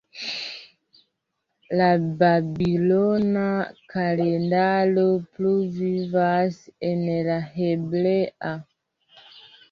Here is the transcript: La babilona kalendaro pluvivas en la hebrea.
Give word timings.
La 1.79 1.89
babilona 2.21 3.43
kalendaro 3.93 5.03
pluvivas 5.35 6.57
en 6.89 7.05
la 7.29 7.37
hebrea. 7.59 8.51